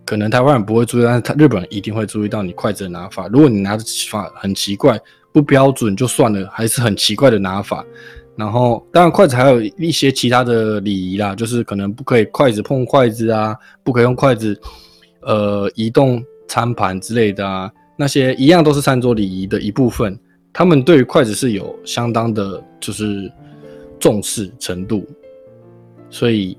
[0.06, 3.28] 可能台湾人不会注意，但是他日本人一定会注意到你筷子的拿法。
[3.28, 5.00] 如果你拿的法很奇怪、
[5.32, 7.86] 不标准，就算了，还是很奇怪的拿法。
[8.36, 14.60] 然后，当然筷子还有一些其他的礼仪啦，就是可能不可以筷子碰筷子啊，不可以用筷子
[15.22, 20.20] 呃移动餐盘之类的啊，那些一样都是餐桌礼仪的一部分。
[20.52, 23.32] 他们对于筷子是有相当的，就是
[24.00, 25.08] 重视程度。
[26.10, 26.58] 所以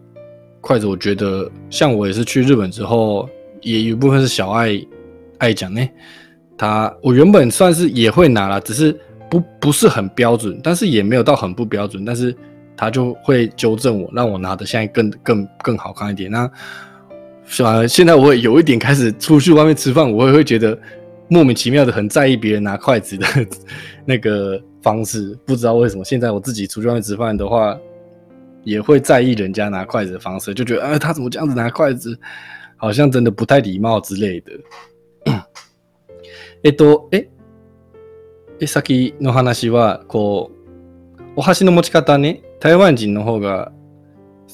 [0.65, 3.29] 筷子，我觉得像我也是去日本之后。
[3.63, 4.79] 也有一部分是小爱
[5.39, 5.81] 爱讲呢，
[6.55, 8.95] 他我原本算是也会拿了，只是
[9.31, 12.37] 不不是很标准，但是也没有到很不标准，但是
[12.77, 16.31] 他就会纠正我，让我拿的现在更更更好看一点。
[16.31, 16.47] 那
[17.47, 20.79] 反而现在我有一点开始出去外面吃饭，我也会觉得
[21.29, 23.27] 莫名其妙的很在意别人拿筷子的
[24.05, 26.05] 那个方式，不知道为什么。
[26.05, 27.75] 现在我自己出去外面吃饭的话，
[28.65, 32.19] 也会在意人家拿筷子的方式，就觉得啊，他怎么这样子拿筷子？
[32.77, 34.53] 好像真的不太礼貌之类的。
[36.63, 37.29] えっと、え、
[38.61, 40.51] え、先の話は、こ
[41.19, 43.73] う、お箸の持ち方ね、台湾人の方が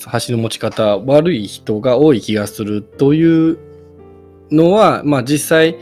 [0.06, 3.58] 箸の持ち方悪い人が多い気がするという
[4.50, 5.76] のは、まあ実際、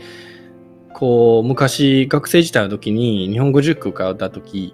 [0.93, 4.73] こう、昔学生時代の時に日本語塾通った時、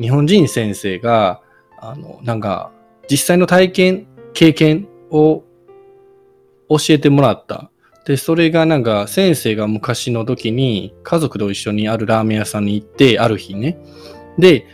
[0.00, 1.40] 日本人先生が、
[1.80, 2.72] あの、なんか、
[3.10, 5.44] 実際の体験、経験を
[6.68, 7.70] 教えてもらった。
[8.04, 13.78] で、それがなんか先生が昔の時に家族と一緒にあるラーメン屋さんに行って、ある日ね。
[14.38, 14.66] で、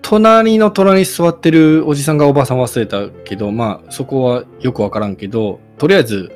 [0.00, 6.30] 隣の隣に座ってるおじさんがおばさん忘れたけど、まあそこはよくわからんけど、とりあえず、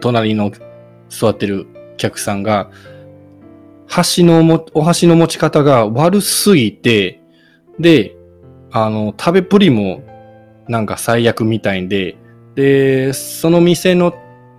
[0.00, 0.52] 隣の
[1.08, 2.70] 座ってる客さんが、
[3.86, 7.20] 箸のも、お箸の持ち方が悪すぎて、
[7.80, 8.16] で、
[8.70, 10.03] あの、食べっぷりも
[10.68, 12.16] なんか最悪みたいで、
[12.54, 14.14] で、その店の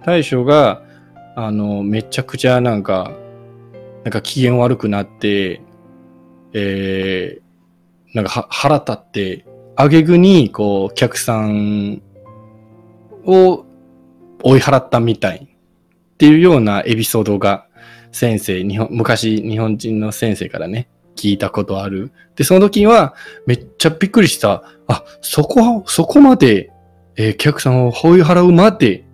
[0.06, 0.82] 大将が、
[1.36, 3.12] あの、めちゃくちゃなんか、
[4.04, 5.62] なんか機嫌悪くなって、
[6.54, 12.02] えー、なんか腹立って、あげぐに、こう、客さん
[13.26, 13.66] を
[14.44, 15.50] 追い払ったみたい
[16.14, 17.68] っていうようなエピソードが
[18.12, 22.12] 先生、日本、昔日本人の先生からね、聞いたことある。
[22.36, 24.64] で、その時はめっちゃびっくりした。
[24.88, 26.72] あ、そこ、そこまで、
[27.18, 29.06] えー客さんを追い払うまで、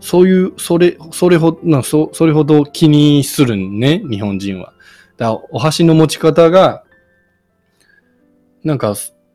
[0.00, 4.74] そういう、それ、それほど、なそそれほど気にするんね、日本人は。
[5.16, 6.84] だからお箸の持ち方が、
[8.64, 8.94] なんか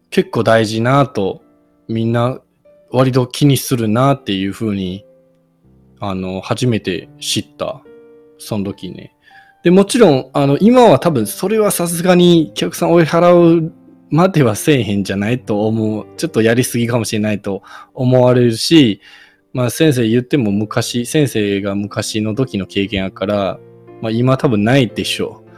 [0.10, 1.41] 結構大事なと、
[1.88, 2.39] みんな
[2.91, 5.05] 割と気にするなっていうふうに、
[5.99, 7.82] あの、初めて知った。
[8.38, 9.15] その時ね。
[9.63, 13.74] で、もちろん、あの、今は多分それはさすがに客さん追い払う
[14.10, 16.06] まではせえへんじゃないと思う。
[16.17, 17.62] ちょっとやりすぎかもしれないと
[17.93, 19.02] 思われるし、
[19.52, 23.60] まあ先生言っても昔、先生が昔の時の経験やから、
[24.02, 25.50] まあ今多分ないでしょう。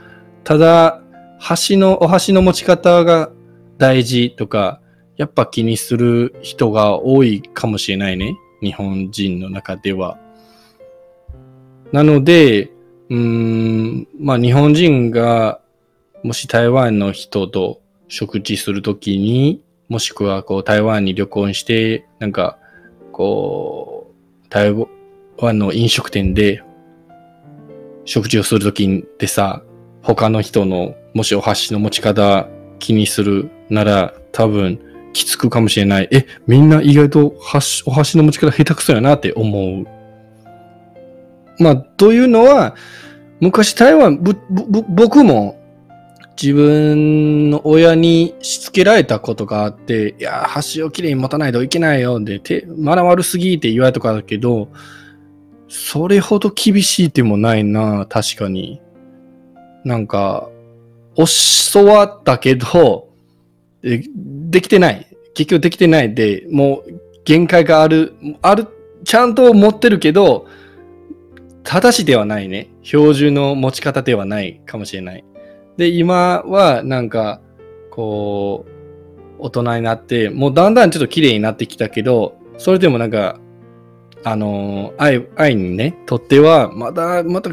[0.43, 1.01] ただ、
[1.39, 3.31] 箸の、お箸の持ち方が
[3.77, 4.81] 大事とか、
[5.17, 8.35] やっぱ気にする人が多いかもしれないね。
[8.61, 10.17] 日本人の中では。
[11.91, 12.71] なので、
[13.11, 15.59] うん、まあ日本人が
[16.23, 22.57] もし台湾の人と食事するときに、もしくはこう台湾に旅行して、なんか
[23.11, 24.13] こ
[24.45, 24.73] う、台
[25.37, 26.63] 湾の飲食店で
[28.05, 29.61] 食事をするときってさ、
[30.01, 32.47] 他の人のもしお箸の持ち方
[32.79, 34.79] 気にするなら多分
[35.11, 36.07] きつくかもしれない。
[36.11, 37.35] え、みんな意外と
[37.85, 40.00] お箸の持ち方下手くそやなって思う。
[41.61, 42.75] まあ、というのは、
[43.39, 44.19] 昔台湾、
[44.89, 45.61] 僕も
[46.41, 52.19] 自分の親にしつけられたことがあって、いやー、箸をきれいに持たないといけないよ。
[52.19, 54.69] で、手、まだ悪すぎって言われたかだけど、
[55.67, 58.81] それほど厳しいでもないな、確かに。
[59.85, 60.49] なんか、
[61.15, 63.09] 教わったけど、
[63.81, 64.03] で
[64.49, 65.07] できてない。
[65.33, 68.67] 結局できてないで、もう限界がある、ある、
[69.03, 70.47] ちゃんと持ってるけど、
[71.63, 72.69] 正しではないね。
[72.83, 75.23] 標準の持ち方ではないかもしれない。
[75.77, 77.41] で、今はなんか、
[77.89, 78.71] こう、
[79.39, 83.39] 大人になって、もうだんだんちょっと綺麗になってきたけど、それでもなんか、
[84.23, 87.51] あの、愛、愛にね、とっては、まだ、また、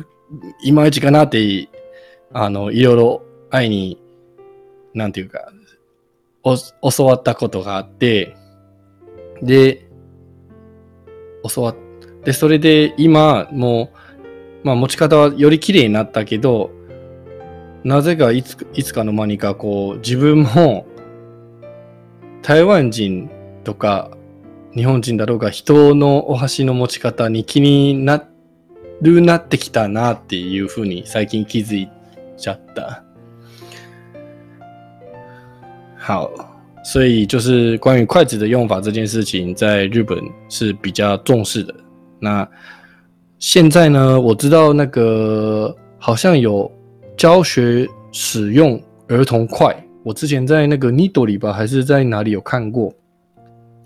[0.62, 1.68] いまいちかなって、
[2.33, 3.99] あの、いろいろ愛に、
[4.94, 5.53] なんていうか、
[6.44, 8.37] 教わったことがあって、
[9.42, 9.88] で、
[11.55, 11.77] 教わっ
[12.29, 13.98] で、それで今、もう、
[14.62, 16.71] まあ持ち方はより綺麗になったけど、
[17.85, 20.87] なぜかいついつかの間にかこう、自分も、
[22.42, 23.31] 台湾人
[23.64, 24.11] とか
[24.75, 28.25] 日本人だろうが人のお箸の持ち方に気にな
[29.01, 31.88] るなってきたなっていうふうに最近気づい
[32.37, 33.05] ちゃった。
[35.99, 36.31] 好，
[36.85, 40.18] 所以就是关于筷子的用法这件事情，在日本
[40.49, 41.75] 是比较重视的。
[42.18, 42.49] 那
[43.38, 46.70] 现在呢，我知道那个好像有
[47.16, 52.92] 教学使用儿童筷，我之前在那个 Nido 里吧，还是在哪里有看过。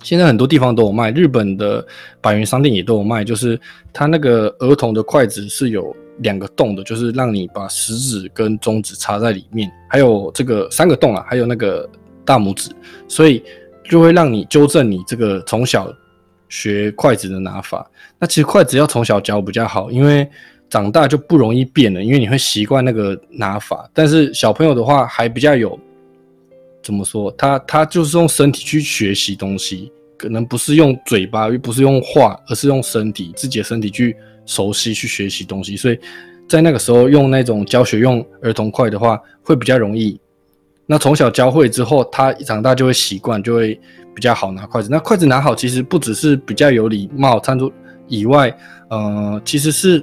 [0.03, 1.87] 现在很多地方都有卖，日本的
[2.21, 3.61] 百元商店也都有卖，就是
[3.93, 11.89] 它那个儿童的筷子是有两个洞的，就是让你把食指跟中指插在里面，还有这个三个洞啊，还有那个
[12.25, 12.71] 大拇指，
[13.07, 13.45] 所以
[13.85, 15.93] 就会让你纠正你这个从小
[16.53, 17.91] 学筷子的拿法。
[18.19, 20.29] 那其实筷子要从小教比较好，因为
[20.69, 23.89] 长大就不容易变了，因为你会习惯那个拿法。
[23.95, 25.81] 但是小朋友的话还比较有
[26.83, 35.75] 怎么说，他他就是用身体去学习东西，可能不是用嘴巴，又不是用话，而是用身体自己的身体去熟悉去学习东西。
[35.75, 35.99] 所以
[36.47, 40.21] 在那个时候用那种教学用儿童筷的话，会比较容易。
[40.87, 43.81] 那从小教会之后，他长大就会习惯，就会
[44.15, 44.89] 比较好拿筷子。
[44.91, 47.73] 那筷子拿好，其实不只是比较有礼貌，餐桌
[48.09, 48.55] 以外，
[48.91, 50.03] 呃，其实是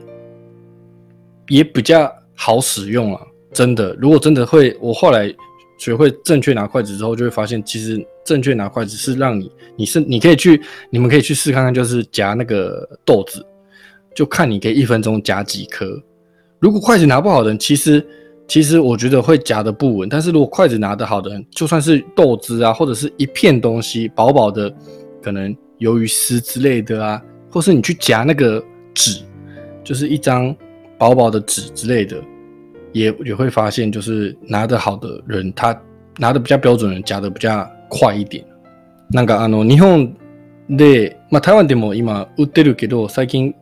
[1.48, 3.22] 也比较好使用啊。
[3.52, 5.34] 真的，如果真的会，我后来
[5.78, 13.46] 学会正确拿筷子之后，就会发现，其实正确拿筷子是让你，你是你可以去，你们可以去试看看，就是夹那个豆子，
[14.16, 16.02] 就看你可以一分钟夹几颗。
[16.60, 18.06] 如果筷子拿不好的人，其实
[18.49, 20.09] 其实我觉得会夹的不稳。
[20.09, 24.73] 但是如果筷子拿得好的人，就算是豆汁啊，或者是一片东西薄薄的，
[25.23, 28.63] 可能鱿鱼丝之类的啊，或是你去夹那个
[28.95, 29.23] 纸，
[29.83, 30.55] 就是一张
[30.99, 32.23] 薄薄的纸之类的，
[32.93, 35.75] 也也会发现，就是拿得好的人，他
[36.19, 38.45] 拿的比较标准的人，夹的比较快一点。
[39.11, 40.17] なんかあの日本
[40.69, 43.55] で、まあ台湾でも今売ってるけど、最近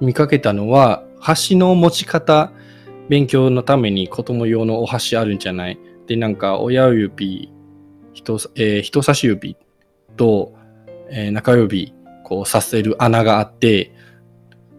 [0.00, 2.52] 見かけたのは、箸の持ち方
[3.11, 5.77] 勉強のために子供用のお箸あるんじゃない？
[6.07, 7.51] で、なんか親指、
[8.13, 9.57] 人,、えー、人差し指
[10.15, 10.53] と、
[11.09, 11.93] えー、中指、
[12.23, 13.93] こうさせる穴があって、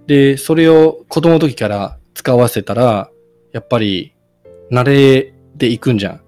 [0.06, 3.10] で、それを子供の時から使わせたら、
[3.52, 4.14] やっぱり
[4.70, 6.22] 慣れていくんじゃん。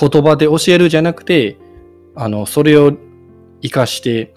[0.00, 1.58] 言葉で教えるじゃなくて、
[2.14, 2.96] あの、それを
[3.60, 4.32] 活かして、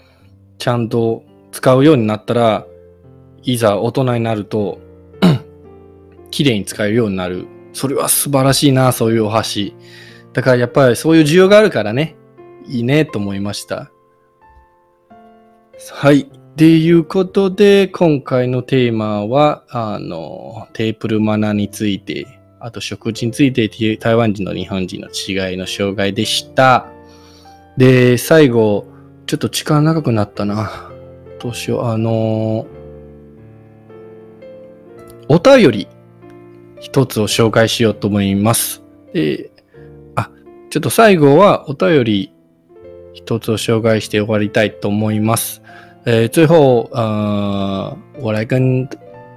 [0.58, 2.66] ちゃんと使うようになったら、
[3.44, 4.86] いざ大人になると、
[6.30, 7.46] 綺麗に使えるようになる。
[7.72, 9.74] それは素晴らしいな、そういうお箸。
[10.32, 12.16] だからやっぱりそういう需要があるからね、
[12.66, 13.90] いいねと思いました。
[15.92, 16.30] はい。
[16.56, 22.26] ということで、今回のテーマは、あの、テープルマナーについて、
[22.58, 26.88] あと食事について台湾人の日本人の違いの障害でした。
[27.76, 28.86] で、最後、
[29.26, 30.90] ちょっと時間長くなったな。
[31.38, 31.84] どうしよう。
[31.84, 32.66] あの、
[35.28, 35.88] お便り
[36.80, 38.82] 一つを紹介しようと思います。
[39.12, 39.50] で、
[40.14, 40.30] あ、
[40.70, 42.32] ちょっと最後はお便り
[43.14, 45.62] 一つを紹介して終わりたいと思います。
[46.04, 48.88] 呃，最后呃，我来跟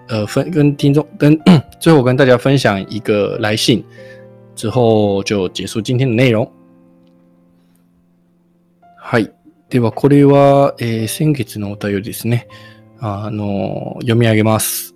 [0.08, 1.38] 呃分跟听众跟
[1.80, 3.84] 最后跟大家分享一个来信，
[4.56, 6.50] 之后就结束今天的内容。
[8.98, 9.32] はい。
[9.70, 12.48] では、これは、えー、先月のお便りですね。
[13.00, 14.91] あの、読み上げます。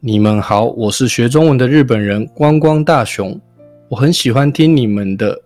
[0.00, 3.38] 你们好，我是学中文的日本人光光大雄。
[3.88, 5.36] 我很喜欢听你们的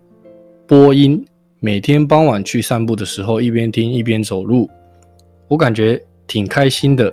[0.67, 1.25] 播音，
[1.59, 4.69] 每天傍晚去散步的时候，一边听一边走路，
[5.49, 7.11] 我感觉挺开心的。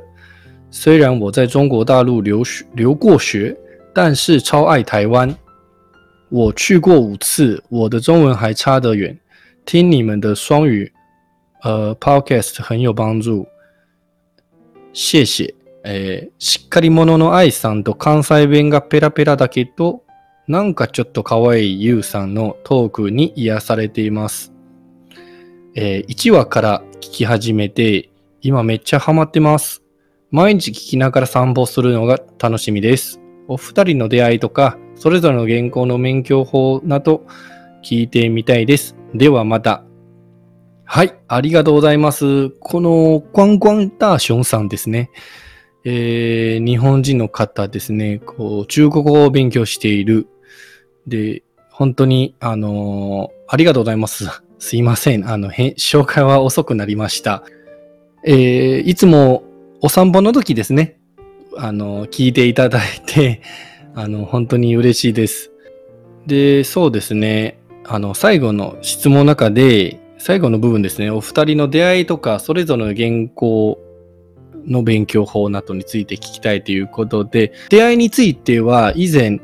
[0.69, 3.55] 虽然我在中国大陆留学留过学，
[3.93, 5.33] 但是超爱台湾。
[6.27, 9.17] 我去过五次，我的中文还差得远。
[9.65, 10.91] 听你们的双语，
[11.63, 13.47] 呃，podcast 很有帮助。
[14.91, 15.55] 谢谢。
[15.83, 20.03] えー、しっかり者の愛さんと関西弁がペラペラだけど、
[20.47, 24.51] なんかちょっと可愛いゆうさんのトークに癒されています。
[25.75, 28.09] えー、1話から聞き始めて、
[28.41, 29.83] 今めっちゃハマってます。
[30.31, 33.19] 毎日聞きながら散歩するのが楽しみです。
[33.47, 37.25] お二人の出会いとか、それぞれの原稿の免許法など
[37.83, 38.95] 聞いてみたいです。
[39.13, 39.83] ではまた。
[40.85, 42.49] はい、ありがとうございます。
[42.59, 45.11] このグワングワンダーションさんですね。
[45.85, 48.19] えー、日本人の方ですね。
[48.19, 50.27] こう、中国語を勉強している。
[51.07, 54.25] で、本当に、あのー、ありがとうございます。
[54.59, 55.29] すいません。
[55.29, 57.43] あの、紹介は遅くなりました。
[58.25, 59.43] えー、いつも
[59.81, 60.97] お散歩の時ですね。
[61.55, 63.41] あの、聞いていただいて、
[63.95, 65.51] あの、本当に嬉しいです。
[66.27, 67.57] で、そうですね。
[67.85, 73.79] あの、最後の質問の中で、最後の部分ですね、お二人の出会いとか、それぞれの原稿
[74.69, 79.39] の勉強法などについて聞きたいということで、出会いについては以前、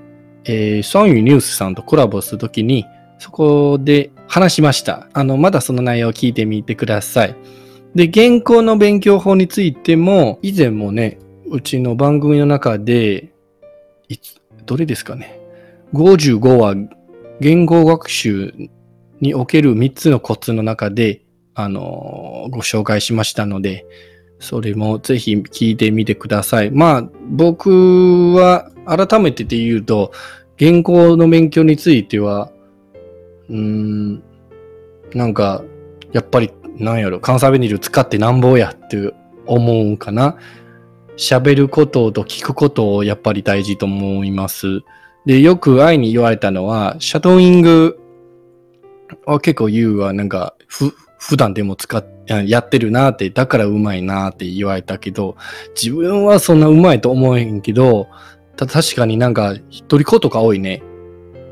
[0.45, 2.85] えー、双语ニュースさんとコラボするときに、
[3.19, 5.07] そこで話しました。
[5.13, 7.35] あの、まだその内容を聞いてみてください。
[7.95, 11.17] で、原稿の勉強法についても、以前もね、
[11.49, 13.33] うちの番組の中で、
[14.09, 15.39] いつ、どれですかね。
[15.93, 16.75] 55話
[17.39, 18.53] 言語学習
[19.21, 21.21] における3つのコツの中で、
[21.53, 23.85] あの、ご紹介しましたので、
[24.39, 26.71] それもぜひ聞いてみてください。
[26.71, 30.11] まあ、僕は改めてで言うと、
[30.59, 32.51] 原稿の勉強については、
[33.49, 34.23] うーん、
[35.13, 35.63] なんか、
[36.11, 39.13] やっぱり、なんやろ、関西弁にいる使ってなんぼやって
[39.45, 40.37] 思うんかな。
[41.17, 44.81] 喋ることと聞くことをやっぱり大事と思います。
[45.25, 47.99] で、よく愛に言われたのは、シャドーイング
[49.25, 55.35] は結構言うはなんか、ふ、普段でも使って、やってるなって、だからうまいなって言われたけど、
[55.81, 58.07] 自分はそんなうまいと思えへんけど、
[58.55, 60.81] た確かになんか、一人子とか多いね。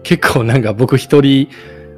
[0.04, 1.50] 結構なんか僕一人、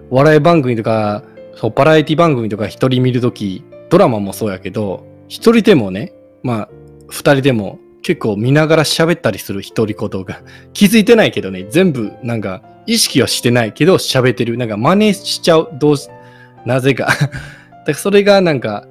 [0.09, 1.23] 笑い番組とか、
[1.55, 6.13] そう、バラエティ番組とか一人見るとき、ドラマもそうやけど、一人でもね、
[6.43, 6.69] まあ、
[7.09, 10.41] 二人でも結構見ながら喋ったりする独り言が
[10.73, 14.57] 気づいてないけどね、全部なんか意識はしてないけど喋ってる。
[14.57, 15.69] なんか真似しちゃう。
[15.73, 16.09] どうし、
[16.65, 17.07] なぜか
[17.85, 18.87] だそれがなんか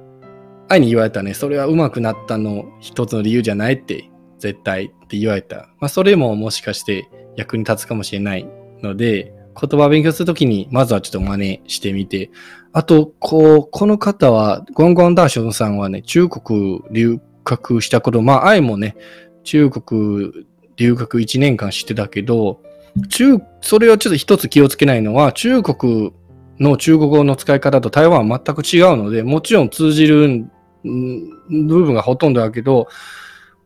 [0.67, 5.69] 愛に言われたね、それは上手くなったの一つの理由じゃないって絶対って言われた。
[5.79, 8.47] まあ、それももしかして役に立つかもしれない
[8.81, 12.29] ので、言葉を勉強するときに、まずはちょっと真似してみて。
[12.73, 18.97] あと、こう、この方は、ゴンゴンダーションさんはね、中国留学したこと、まあ、愛もね、
[19.43, 20.31] 中国
[20.75, 22.61] 留学1年間してたけど、
[23.09, 26.11] 中、それをちょっと一つ気をつけないのは、中国
[26.59, 30.45] の中国語の使い方と台湾は全く違うので、もちろん通じる
[30.83, 32.87] 部分がほとんどだけど、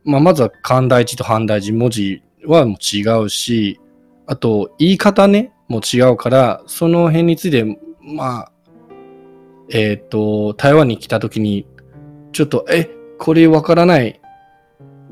[0.04, 3.80] まあ、まずは漢大字と反大字文字はもう違うし、
[4.26, 8.52] あと言い方ね、も違うから、その辺について、まあ、
[9.70, 11.66] えっ、ー、と、台湾に来た時に、
[12.32, 14.20] ちょっと、え、これわからない、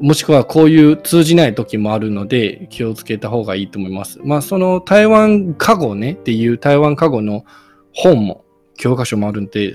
[0.00, 4.18] もしくはこういう通じない時もあるので、気をつけた方がいいと思います。
[4.24, 7.44] まあ、その台湾過語ねっていう台湾過語の
[8.00, 8.44] 本も、
[8.76, 9.74] 教科書もあるんで、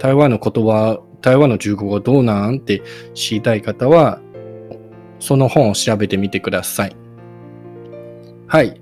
[0.00, 2.82] 台湾の言葉、台湾の中国語どうなんって
[3.14, 4.18] 知りたい方は、
[5.20, 6.96] その本を調べてみてください。
[8.48, 8.80] はい。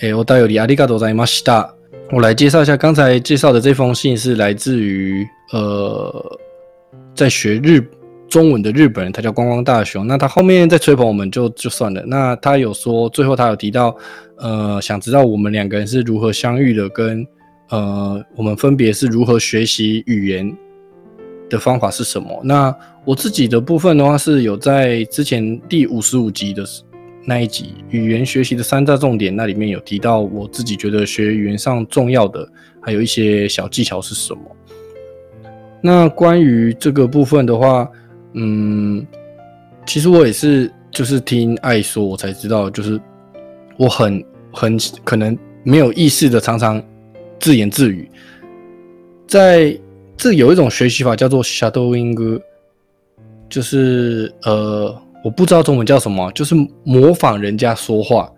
[0.00, 1.72] 诶，我大有里阿里嘎多在马西达，
[2.10, 6.38] 我来介绍一下刚才介绍的这封信是来自于呃，
[7.14, 7.80] 在学日
[8.28, 10.04] 中文的日本人，他叫光光大雄。
[10.04, 12.02] 那他后面在吹捧我们就就算了。
[12.06, 13.96] 那他有说最后他有提到，
[14.38, 17.24] 呃，想知道我们两个人是如何相遇的，跟
[17.68, 20.56] 呃我们分别是如何学习语言
[21.48, 22.40] 的方法是什么。
[22.42, 26.64] 那我自己的部分的话是有在之前第五十五集的。
[27.24, 32.48] 那一集语言学习的三大重点，那里面有提到我自己觉得学语言上重要的，
[32.80, 34.40] 还有一些小技巧是什么。
[35.82, 37.86] 那关于这个部分的话，
[38.32, 39.06] 嗯，
[39.84, 42.98] 其实我也是就是听爱说，我才知道，就是
[43.76, 46.82] 我很很可能没有意识的常常
[47.38, 48.10] 自言自语，
[49.26, 49.78] 在
[50.16, 52.40] 这有一种学习法叫做 shadowing，
[53.48, 54.94] 就是呃。
[55.24, 58.32] 我不知道中文叫什么，就是模仿人家说话，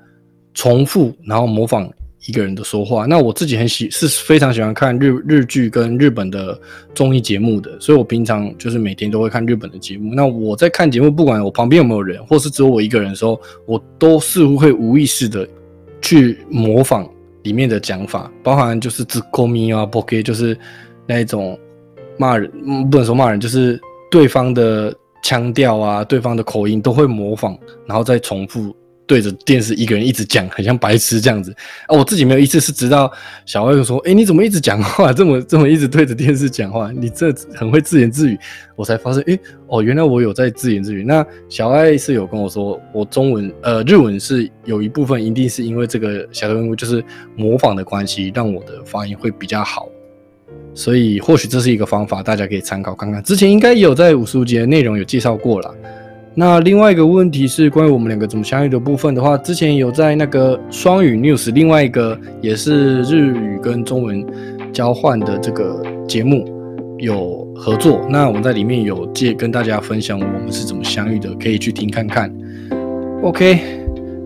[0.55, 1.89] 重复然后模仿
[2.27, 3.05] 一个人的说话。
[3.05, 6.59] 那我自己很喜是非常喜欢看日日剧跟日本的
[6.95, 10.15] 综艺节目的，所以我平常就是每天都会看日本的节目。
[10.15, 15.47] 那我在看节目，不管我旁边有没有人，或是只有我一个人的时候，我都似乎会无意识的
[16.01, 17.07] 去模仿
[17.43, 20.57] 里面的讲法，包含就是只 call me 啊，OK，就是
[21.07, 21.59] 那一种
[22.19, 22.51] 骂人，
[22.91, 23.81] 不能说骂人，就是
[24.11, 24.95] 对方的。
[25.23, 27.55] 腔调啊，对方的口音都会模仿，
[27.87, 28.75] 然后再重复
[29.11, 31.53] 对着电视一个人一直讲，很像白痴这样子
[31.89, 31.99] 啊。
[31.99, 33.11] 我自己没有意思，是直到
[33.45, 36.93] 小艾说：“哎，你怎么一直讲话，这么这么一直对着电视讲话？
[36.93, 38.39] 你这很会自言自语。”
[38.77, 39.37] 我才发现，哎，
[39.67, 41.03] 哦，原来我有在自言自语。
[41.03, 47.05] 那小爱是有跟我说，我中文呃日文是有一部分一定是因为这个小动物就是
[47.35, 49.89] 模仿的关系，让我的发音会比较好。
[50.73, 53.21] 所以或许这是一个方法，大家可以参考看看。
[53.25, 55.75] 之前应该有在五十五节内容有介绍过了。
[56.38, 64.26] 那另外一个问题是关于我们两个怎么相遇的部分的话，之前有在那个双语 news 另外一个也是日语跟中文
[64.74, 66.46] 交换的这个节目
[66.98, 68.06] 有合作。
[68.10, 72.30] 那我们在里面有借跟大家分享我们是怎么相遇的，可以去听看看。
[73.24, 73.58] OK，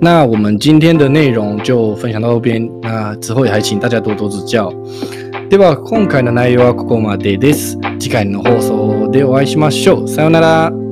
[0.02, 2.68] 那我们今天的内容就分享到这边。
[2.82, 4.74] 那之后也还请大家多多指教。
[5.52, 7.78] では今回の内容はここまでです。
[8.00, 10.08] 次回の放送でお会いしましょう。
[10.08, 10.83] さようなら。